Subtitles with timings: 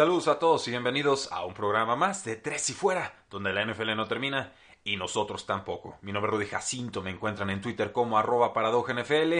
[0.00, 3.66] Saludos a todos y bienvenidos a un programa más de Tres y Fuera, donde la
[3.66, 5.98] NFL no termina y nosotros tampoco.
[6.00, 9.34] Mi nombre es Rudy Jacinto, me encuentran en Twitter como arroba NFL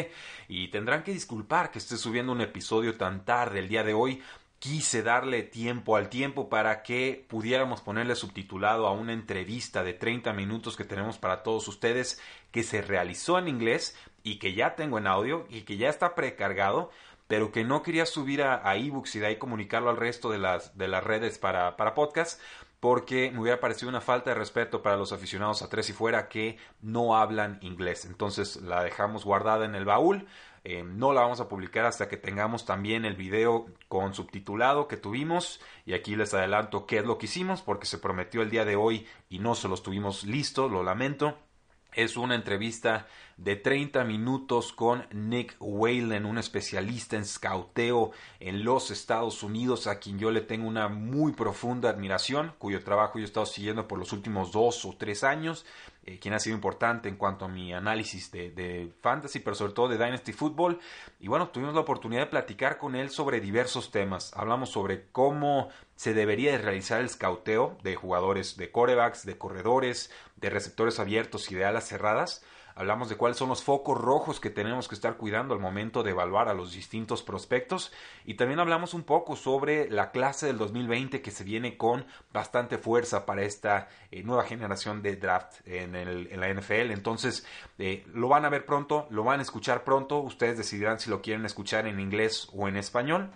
[0.48, 4.22] y tendrán que disculpar que esté subiendo un episodio tan tarde el día de hoy.
[4.58, 10.34] Quise darle tiempo al tiempo para que pudiéramos ponerle subtitulado a una entrevista de 30
[10.34, 14.98] minutos que tenemos para todos ustedes que se realizó en inglés y que ya tengo
[14.98, 16.90] en audio y que ya está precargado
[17.30, 20.76] pero que no quería subir a, ebooks y de ahí comunicarlo al resto de las,
[20.76, 22.40] de las redes para, para podcast,
[22.80, 26.28] porque me hubiera parecido una falta de respeto para los aficionados a tres y fuera
[26.28, 28.04] que no hablan inglés.
[28.04, 30.26] Entonces la dejamos guardada en el baúl.
[30.64, 34.96] Eh, no la vamos a publicar hasta que tengamos también el video con subtitulado que
[34.96, 35.60] tuvimos.
[35.86, 38.74] Y aquí les adelanto qué es lo que hicimos, porque se prometió el día de
[38.74, 41.38] hoy y no se los tuvimos listos, lo lamento.
[41.92, 43.06] Es una entrevista
[43.42, 49.98] de 30 minutos con Nick Whalen, un especialista en scouteo en los Estados Unidos, a
[49.98, 53.98] quien yo le tengo una muy profunda admiración, cuyo trabajo yo he estado siguiendo por
[53.98, 55.64] los últimos dos o tres años,
[56.04, 59.88] eh, quien ha sido importante en cuanto a mi análisis de, fantasy, pero sobre todo
[59.88, 60.78] de Dynasty Football.
[61.18, 64.32] Y bueno, tuvimos la oportunidad de platicar con él sobre diversos temas.
[64.36, 70.10] Hablamos sobre cómo se debería de realizar el scouteo de jugadores de corebacks, de corredores,
[70.36, 72.44] de receptores abiertos y de alas cerradas
[72.74, 76.10] hablamos de cuáles son los focos rojos que tenemos que estar cuidando al momento de
[76.10, 77.92] evaluar a los distintos prospectos
[78.24, 82.78] y también hablamos un poco sobre la clase del 2020 que se viene con bastante
[82.78, 86.92] fuerza para esta eh, nueva generación de draft en, la NFL.
[86.92, 87.46] Entonces,
[87.78, 91.22] eh, lo van a ver pronto, lo van a escuchar pronto, ustedes decidirán si lo
[91.22, 93.30] quieren escuchar en inglés o en español.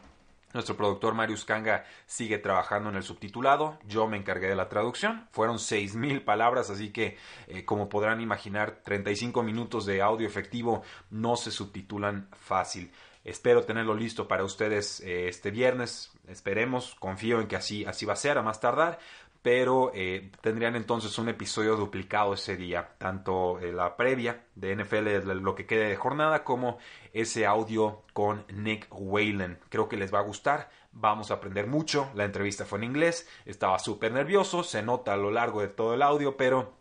[0.54, 3.76] Nuestro productor Marius Kanga sigue trabajando en el subtitulado.
[3.87, 5.26] Yo me encargué de la traducción.
[5.32, 11.34] Fueron 6.000 palabras, así que, eh, como podrán imaginar, 35 minutos de audio efectivo no
[11.34, 12.93] se subtitulan fácil.
[13.25, 16.12] Espero tenerlo listo para ustedes eh, este viernes.
[16.28, 19.00] Esperemos, confío en que así, así va a ser a más tardar
[19.44, 25.32] pero eh, tendrían entonces un episodio duplicado ese día, tanto eh, la previa de NFL,
[25.32, 26.78] lo que quede de jornada, como
[27.12, 29.59] ese audio con Nick Whalen.
[29.69, 32.09] Creo que les va a gustar, vamos a aprender mucho.
[32.15, 35.93] La entrevista fue en inglés, estaba súper nervioso, se nota a lo largo de todo
[35.93, 36.72] el audio, pero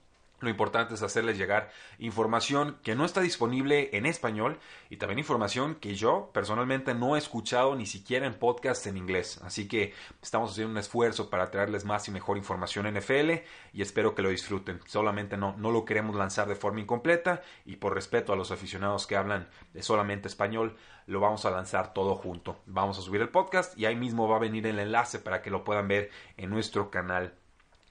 [0.44, 4.60] lo importante es hacerles llegar información que no está disponible en español
[4.90, 9.40] y también información que yo personalmente no he escuchado ni siquiera en podcast en inglés.
[9.44, 13.32] Así que estamos haciendo un esfuerzo para traerles más y mejor información NFL
[13.74, 14.80] y espero que lo disfruten.
[14.86, 19.08] Solamente no, no lo queremos lanzar de forma incompleta y por respeto a los aficionados
[19.08, 19.48] que hablan
[19.80, 20.76] solamente español,
[21.08, 22.62] lo vamos a lanzar todo junto.
[22.66, 25.50] Vamos a subir el podcast y ahí mismo va a venir el enlace para que
[25.50, 27.34] lo puedan ver en nuestro canal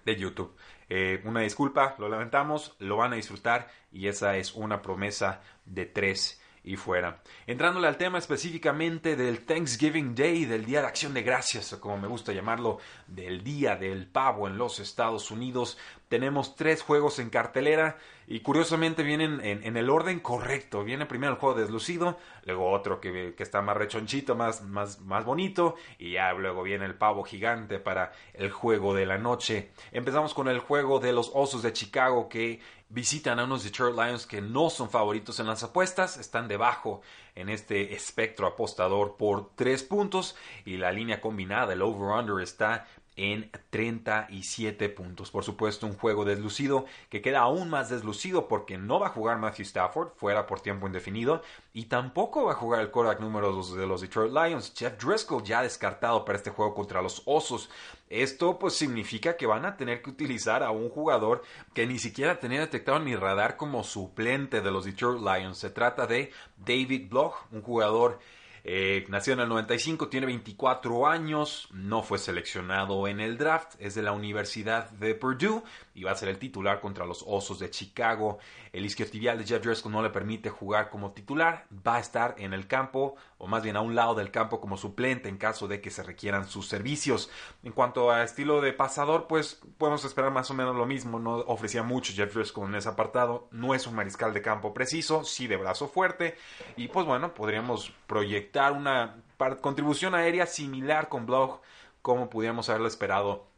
[0.05, 0.55] de YouTube.
[0.89, 5.87] Eh, una disculpa, lo lamentamos, lo van a disfrutar y esa es una promesa de
[5.87, 7.23] tres y fuera.
[7.47, 11.99] Entrándole al tema específicamente del Thanksgiving Day, del Día de Acción de Gracias, o como
[11.99, 15.79] me gusta llamarlo, del Día del Pavo en los Estados Unidos,
[16.13, 17.97] tenemos tres juegos en cartelera
[18.27, 20.85] y curiosamente vienen en, el orden correcto.
[20.85, 25.75] Viene primero el juego deslucido, luego otro que, está más rechonchito, más, más, más bonito
[25.99, 29.71] y ya luego viene el pavo gigante para el juego de la noche.
[29.91, 34.27] Empezamos con el juego de los Osos de Chicago que visitan a unos Detroit Lions
[34.27, 37.01] que no son favoritos en las apuestas, están debajo
[37.35, 40.37] en este espectro apostador por tres puntos
[40.67, 42.87] y la línea combinada, el over-under está
[43.17, 45.31] en 37 puntos.
[45.31, 49.39] Por supuesto, un juego deslucido que queda aún más deslucido porque no va a jugar
[49.39, 51.43] Matthew Stafford fuera por tiempo indefinido
[51.75, 55.43] y tampoco va a jugar el quarterback número 2 de los Detroit Lions, Jeff Driscoll,
[55.43, 57.71] ya descartado para este juego contra los Osos.
[58.09, 61.43] Esto pues significa que van a tener que utilizar a un jugador
[61.73, 65.59] que ni siquiera tenía detectado ni radar como suplente de los Detroit Lions.
[65.59, 68.19] Se trata de David Bloch, un jugador
[68.65, 73.97] Eh, nació en el 95, tiene 24 años, no fue seleccionado en el draft, es
[73.97, 75.65] de la Universidad de Purdue
[75.95, 78.39] y va a ser el titular contra los Osos de Chicago.
[78.73, 82.53] El isquiotibial de Jeff Driscoll no le permite jugar como titular, va a estar en
[82.53, 85.81] el campo o más bien a un lado del campo como suplente en caso de
[85.81, 87.29] que se requieran sus servicios.
[87.65, 91.39] En cuanto a estilo de pasador, pues podemos esperar más o menos lo mismo, no
[91.39, 95.49] ofrecía mucho Jeff Driscoll en ese apartado, no es un mariscal de campo preciso, sí
[95.49, 96.37] de brazo fuerte
[96.77, 99.17] y pues bueno, podríamos proyectar una
[99.61, 101.63] contribución aérea similar con Bloch
[102.01, 103.49] como pudiéramos haberlo esperado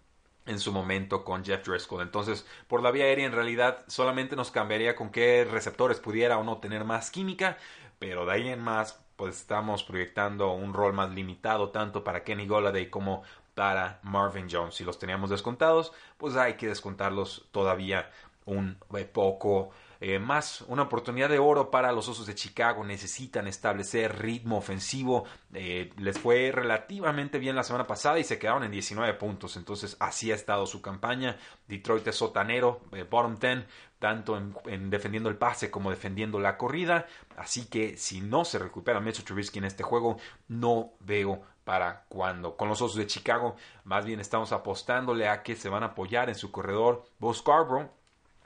[0.46, 2.00] en su momento con Jeff Driscoll.
[2.00, 6.42] Entonces, por la vía aérea en realidad solamente nos cambiaría con qué receptores pudiera o
[6.42, 7.58] no tener más química,
[7.98, 12.46] pero de ahí en más pues estamos proyectando un rol más limitado tanto para Kenny
[12.46, 13.22] Golladay como
[13.54, 14.74] para Marvin Jones.
[14.74, 18.10] Si los teníamos descontados, pues hay que descontarlos todavía
[18.46, 18.76] un
[19.12, 19.70] poco
[20.00, 22.84] eh, más una oportunidad de oro para los Osos de Chicago.
[22.84, 25.24] Necesitan establecer ritmo ofensivo.
[25.52, 29.56] Eh, les fue relativamente bien la semana pasada y se quedaron en 19 puntos.
[29.56, 31.36] Entonces así ha estado su campaña.
[31.68, 33.64] Detroit es sotanero, eh, bottom 10,
[33.98, 34.36] tanto
[34.66, 37.06] en, defendiendo el pase como defendiendo la corrida.
[37.36, 40.18] Así que si no se recupera Mitchell Trubisky en este juego,
[40.48, 42.56] no veo para cuando.
[42.56, 46.28] Con los Osos de Chicago, más bien estamos apostándole a que se van a apoyar
[46.28, 47.32] en su corredor Bo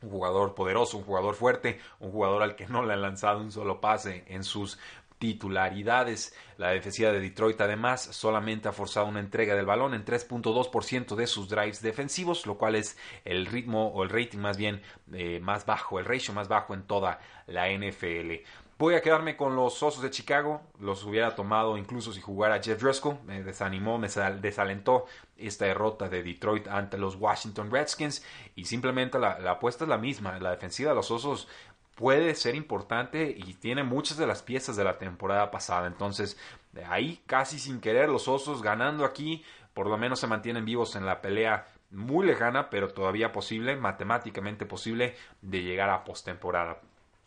[0.03, 3.51] un jugador poderoso, un jugador fuerte, un jugador al que no le han lanzado un
[3.51, 4.79] solo pase en sus
[5.19, 6.35] titularidades.
[6.57, 11.27] La defensiva de Detroit además solamente ha forzado una entrega del balón en 3.2% de
[11.27, 15.67] sus drives defensivos, lo cual es el ritmo o el rating más bien eh, más
[15.67, 18.45] bajo, el ratio más bajo en toda la NFL.
[18.79, 20.61] Voy a quedarme con los Osos de Chicago.
[20.79, 23.19] Los hubiera tomado incluso si jugara Jeff Driscoll.
[23.27, 24.07] Me desanimó, me
[24.41, 28.25] desalentó esta derrota de Detroit ante los Washington Redskins.
[28.55, 30.39] Y simplemente la, apuesta es la misma.
[30.39, 31.49] La defensiva de los Osos
[31.97, 35.89] puede ser importante y tiene muchas de las piezas de la temporada pasada.
[35.89, 36.39] Entonces,
[36.71, 39.45] de ahí casi sin querer los Osos ganando aquí,
[39.75, 44.67] por lo menos se mantienen vivos en la pelea muy lejana, pero todavía posible, matemáticamente
[44.67, 46.81] posible, de llegar a postemporada.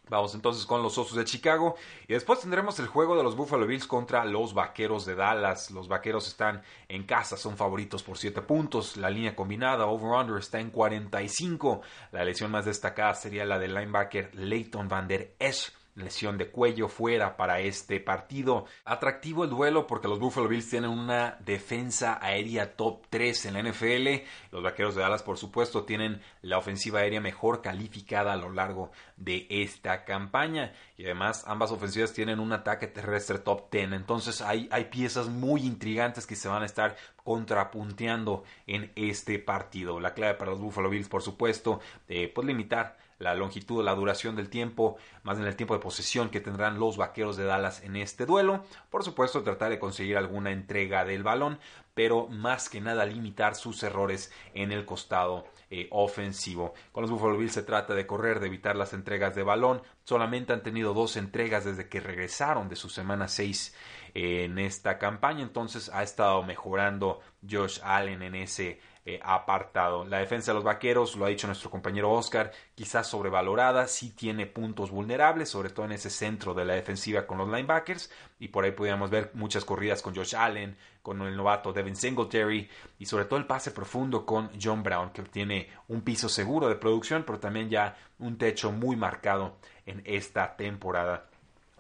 [0.10, 1.76] Vamos entonces con los Osos de Chicago.
[2.08, 5.72] Y después tendremos el juego de los Buffalo Bills contra los Vaqueros de Dallas.
[5.72, 8.98] Los Vaqueros están en casa, son favoritos por 7 puntos.
[8.98, 11.82] La línea combinada over-under está en 45.
[12.12, 16.88] La lesión más destacada sería la del linebacker Leighton Van Der Esch lesión de cuello
[16.88, 18.66] fuera para este partido.
[18.86, 23.64] Atractivo el duelo porque los Buffalo Bills tienen una defensa aérea top 3 en la
[23.64, 24.26] NFL.
[24.52, 28.92] Los Vaqueros de Dallas, por supuesto, tienen la ofensiva aérea mejor calificada a lo largo
[29.18, 30.74] de esta campaña.
[30.98, 33.94] Y además, ambas ofensivas tienen un ataque terrestre top 10.
[33.94, 40.00] Entonces, hay, hay piezas muy intrigantes que se van a estar contrapunteando en este partido.
[40.00, 44.36] La clave para los Buffalo Bills, por supuesto, eh, pues limitar la longitud, la duración
[44.36, 47.96] del tiempo, más en el tiempo de posesión que tendrán los vaqueros de Dallas en
[47.96, 48.64] este duelo.
[48.90, 51.60] Por supuesto, tratar de conseguir alguna entrega del balón,
[51.94, 56.74] pero más que nada limitar sus errores en el costado eh, ofensivo.
[56.92, 59.82] Con los Buffalo Bills se trata de correr, de evitar las entregas de balón.
[60.04, 63.76] Solamente han tenido dos entregas desde que regresaron de su semana 6
[64.14, 70.06] eh, en esta campaña, entonces ha estado mejorando Josh Allen en ese eh, apartado.
[70.06, 74.46] La defensa de los vaqueros, lo ha dicho nuestro compañero Oscar, quizás sobrevalorada, sí tiene
[74.46, 78.64] puntos vulnerables, sobre todo en ese centro de la defensiva con los linebackers, y por
[78.64, 82.70] ahí podríamos ver muchas corridas con Josh Allen, con el novato Devin Singletary,
[83.00, 86.76] y sobre todo el pase profundo con John Brown, que tiene un piso seguro de
[86.76, 89.58] producción, pero también ya un techo muy marcado
[89.88, 91.31] en esta temporada.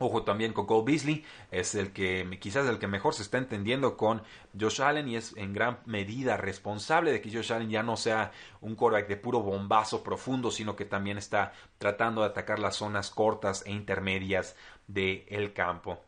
[0.01, 3.97] Ojo también con Cole Beasley, es el que quizás el que mejor se está entendiendo
[3.97, 4.23] con
[4.59, 8.31] Josh Allen y es en gran medida responsable de que Josh Allen ya no sea
[8.61, 13.11] un quarterback de puro bombazo profundo, sino que también está tratando de atacar las zonas
[13.11, 14.55] cortas e intermedias
[14.87, 15.99] del campo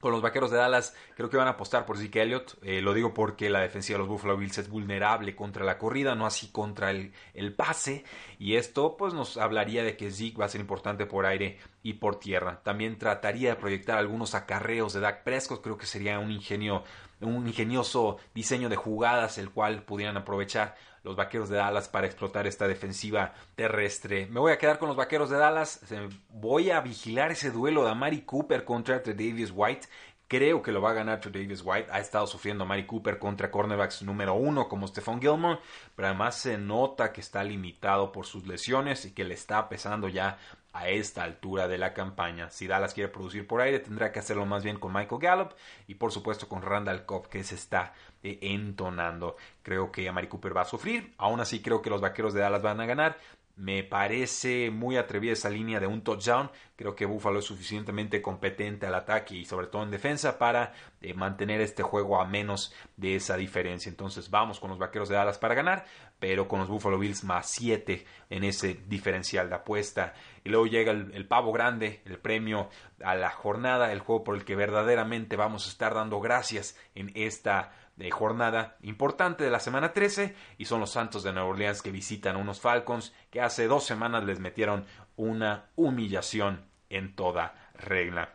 [0.00, 2.56] con los vaqueros de Dallas, creo que van a apostar por Zeke Elliott.
[2.62, 6.14] Eh, lo digo porque la defensiva de los Buffalo Bills es vulnerable contra la corrida,
[6.14, 8.04] no así contra el, el, pase.
[8.38, 11.94] Y esto, pues, nos hablaría de que Zeke va a ser importante por aire y
[11.94, 12.60] por tierra.
[12.62, 15.62] También trataría de proyectar algunos acarreos de Dak Prescott.
[15.62, 16.82] Creo que sería un ingenio,
[17.20, 22.46] un ingenioso diseño de jugadas, el cual pudieran aprovechar los vaqueros de Dallas para explotar
[22.46, 24.26] esta defensiva terrestre.
[24.26, 25.80] Me voy a quedar con los vaqueros de Dallas.
[26.28, 29.88] Voy a vigilar ese duelo de Amari Cooper contra Davis White.
[30.28, 31.88] Creo que lo va a ganar Davis White.
[31.90, 35.58] Ha estado sufriendo Amari Cooper contra cornerbacks número uno como Stephon Gilmore,
[35.96, 40.08] pero además se nota que está limitado por sus lesiones y que le está pesando
[40.08, 40.38] ya
[40.72, 42.50] a esta altura de la campaña.
[42.50, 45.52] Si Dallas quiere producir por aire, tendrá que hacerlo más bien con Michael Gallup
[45.86, 49.36] y por supuesto con Randall Cobb que se está eh, entonando.
[49.62, 52.62] Creo que Amari Cooper va a sufrir, aún así creo que los Vaqueros de Dallas
[52.62, 53.18] van a ganar.
[53.60, 56.50] Me parece muy atrevida esa línea de un touchdown.
[56.76, 61.12] Creo que Buffalo es suficientemente competente al ataque y sobre todo en defensa para eh,
[61.12, 63.90] mantener este juego a menos de esa diferencia.
[63.90, 65.84] Entonces vamos con los Vaqueros de Dallas para ganar,
[66.18, 70.14] pero con los Buffalo Bills más 7 en ese diferencial de apuesta.
[70.42, 72.70] Y luego llega el, pavo grande, el premio
[73.04, 77.12] a la jornada, el juego por el que verdaderamente vamos a estar dando gracias en
[77.14, 81.82] esta de jornada importante de la semana 13 y son los Santos de Nueva Orleans
[81.82, 88.30] que visitan unos Falcons que hace dos semanas les metieron una humillación en toda regla.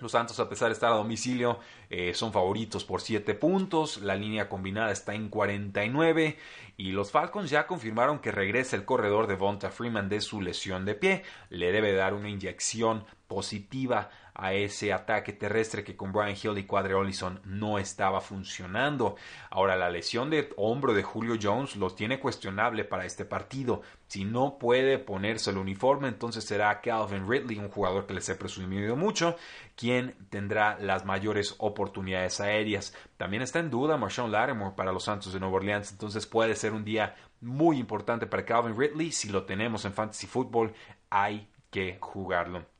[0.00, 4.02] Los Santos, a pesar de estar a domicilio, eh, son favoritos por 7 puntos.
[4.02, 6.36] La línea combinada está en 49.
[6.76, 10.84] Y los Falcons ya confirmaron que regresa el corredor de Vonta Freeman de su lesión
[10.84, 11.22] de pie.
[11.50, 16.64] Le debe dar una inyección positiva a ese ataque terrestre que con Brian Hill y
[16.64, 19.16] Quadre Ollison no estaba funcionando.
[19.50, 23.82] Ahora la lesión de hombro de Julio Jones los tiene cuestionable para este partido.
[24.08, 28.34] Si no puede ponerse el uniforme, entonces será Calvin Ridley, un jugador que les he
[28.34, 29.36] presumido mucho,
[29.76, 32.94] quien tendrá las mayores oportunidades aéreas.
[33.16, 36.72] También está en duda Marshawn Lattimore para los Santos de Nueva Orleans, entonces puede ser
[36.72, 39.12] un día muy importante para Calvin Ridley.
[39.12, 40.74] Si lo tenemos en Fantasy Football,
[41.10, 42.73] hay que jugarlo.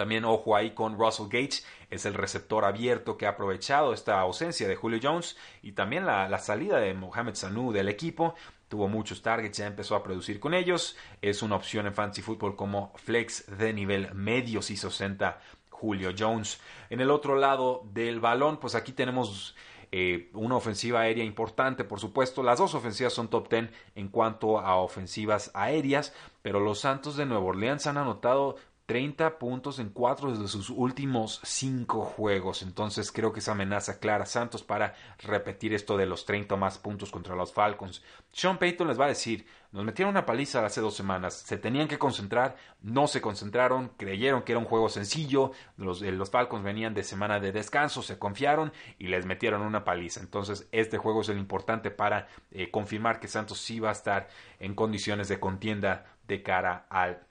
[0.00, 4.66] También ojo ahí con Russell Gage, es el receptor abierto que ha aprovechado esta ausencia
[4.66, 8.34] de Julio Jones y también la, salida de Mohamed Sanu del equipo.
[8.68, 10.96] Tuvo muchos targets, ya empezó a producir con ellos.
[11.20, 16.14] Es una opción en Fantasy Football como flex de nivel medio si se ausenta Julio
[16.18, 16.62] Jones.
[16.88, 19.54] En el otro lado del balón, pues aquí tenemos
[19.92, 22.42] eh, una ofensiva aérea importante, por supuesto.
[22.44, 27.26] Las dos ofensivas son top 10 en cuanto a ofensivas aéreas, pero los Santos de
[27.26, 28.56] Nueva Orleans han anotado
[28.90, 32.62] 30 puntos en cuatro de sus últimos cinco juegos.
[32.62, 37.12] Entonces creo que es amenaza clara Santos para repetir esto de los 30 más puntos
[37.12, 38.02] contra los Falcons.
[38.32, 41.86] Sean Payton les va a decir, nos metieron una paliza hace dos semanas, se tenían
[41.86, 46.64] que concentrar, no se concentraron, creyeron que era un juego sencillo, los, eh, los Falcons
[46.64, 50.18] venían de semana de descanso, se confiaron y les metieron una paliza.
[50.18, 54.26] Entonces este juego es el importante para eh, confirmar que Santos sí va a estar
[54.58, 57.29] en condiciones de contienda de cara al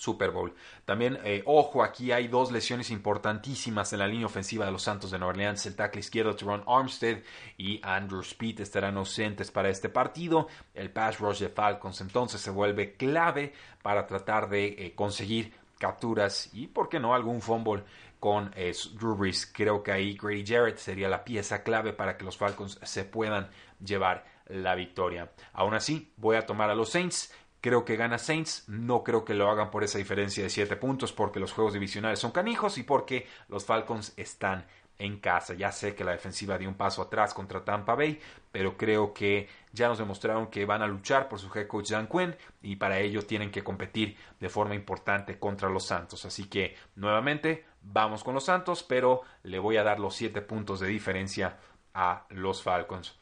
[0.00, 0.54] Super Bowl.
[0.86, 5.10] También, eh, ojo, aquí hay dos lesiones importantísimas en la línea ofensiva de los Santos
[5.10, 5.66] de Nueva Orleans.
[5.66, 7.18] El tackle izquierdo Teron Armstead
[7.58, 10.48] y Andrew Speed estarán ausentes para este partido.
[10.72, 13.52] El pass rush de Falcons entonces se vuelve clave
[13.82, 17.82] para tratar de eh, conseguir capturas y, por qué no, algún fumble
[18.18, 19.50] con eh, Drew Brees.
[19.52, 23.50] Creo que ahí Grady Jarrett sería la pieza clave para que los Falcons se puedan
[23.84, 25.30] llevar la victoria.
[25.52, 29.34] Aún así, voy a tomar a los Saints Creo que gana Saints, no creo que
[29.34, 32.84] lo hagan por esa diferencia de 7 puntos porque los juegos divisionales son canijos y
[32.84, 34.66] porque los Falcons están
[35.00, 35.54] en casa.
[35.54, 38.20] Ya sé que la defensiva dio un paso atrás contra Tampa Bay,
[38.52, 42.06] pero creo que ya nos demostraron que van a luchar por su head coach Dan
[42.06, 46.24] Quinn y para ello tienen que competir de forma importante contra los Santos.
[46.24, 50.80] Así que nuevamente vamos con los Santos, pero le voy a dar los 7 puntos
[50.80, 51.58] de diferencia
[51.92, 53.19] a los Falcons.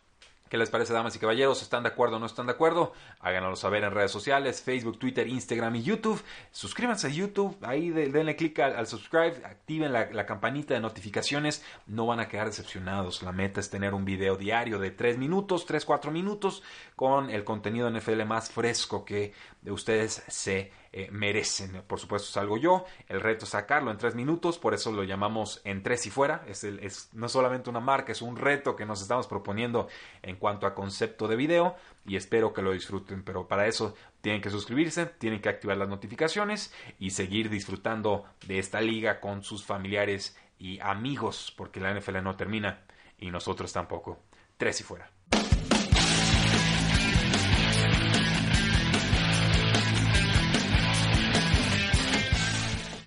[0.49, 1.61] ¿Qué les parece, damas y caballeros?
[1.61, 2.93] ¿Están de acuerdo o no están de acuerdo?
[3.21, 6.23] Háganoslo saber en redes sociales, Facebook, Twitter, Instagram y YouTube.
[6.52, 11.62] Suscríbanse a YouTube, ahí denle clic al, subscribe, activen la, campanita de notificaciones.
[11.87, 13.23] No van a quedar decepcionados.
[13.23, 16.62] La meta es tener un video diario de 3 minutos, 3, 4 minutos,
[16.97, 21.83] con el contenido NFL más fresco que de ustedes se eh, merecen.
[21.87, 22.85] Por supuesto, salgo yo.
[23.09, 26.45] El reto es sacarlo en tres minutos, por eso lo llamamos en tres y fuera.
[26.47, 29.88] Es, es no solamente una marca, es un reto que nos estamos proponiendo
[30.23, 31.76] en cuanto a concepto de video
[32.07, 33.23] y espero que lo disfruten.
[33.23, 38.59] Pero para eso tienen que suscribirse, tienen que activar las notificaciones y seguir disfrutando de
[38.59, 42.83] esta liga con sus familiares y amigos, porque la NFL no termina
[43.18, 44.18] y nosotros tampoco.
[44.57, 45.18] Tres y fuera.